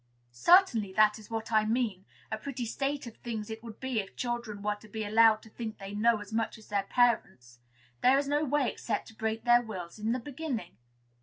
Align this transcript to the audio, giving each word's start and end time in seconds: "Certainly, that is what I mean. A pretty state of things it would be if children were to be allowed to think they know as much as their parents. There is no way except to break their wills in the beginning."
"Certainly, 0.31 0.93
that 0.93 1.19
is 1.19 1.29
what 1.29 1.51
I 1.51 1.63
mean. 1.63 2.05
A 2.31 2.37
pretty 2.39 2.65
state 2.65 3.05
of 3.05 3.17
things 3.17 3.51
it 3.51 3.61
would 3.63 3.79
be 3.79 3.99
if 3.99 4.15
children 4.15 4.63
were 4.63 4.73
to 4.73 4.87
be 4.87 5.03
allowed 5.05 5.43
to 5.43 5.49
think 5.51 5.77
they 5.77 5.93
know 5.93 6.19
as 6.19 6.33
much 6.33 6.57
as 6.57 6.69
their 6.69 6.87
parents. 6.89 7.59
There 8.01 8.17
is 8.17 8.27
no 8.27 8.43
way 8.43 8.67
except 8.67 9.09
to 9.09 9.15
break 9.15 9.43
their 9.43 9.61
wills 9.61 9.99
in 9.99 10.11
the 10.11 10.19
beginning." 10.19 10.77